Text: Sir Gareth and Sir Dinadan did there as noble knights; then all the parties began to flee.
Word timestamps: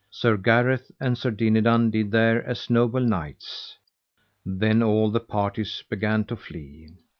Sir 0.09 0.35
Gareth 0.35 0.89
and 0.99 1.15
Sir 1.15 1.29
Dinadan 1.29 1.91
did 1.91 2.09
there 2.09 2.43
as 2.43 2.71
noble 2.71 3.01
knights; 3.01 3.77
then 4.43 4.81
all 4.81 5.11
the 5.11 5.19
parties 5.19 5.83
began 5.91 6.23
to 6.25 6.35
flee. 6.35 6.89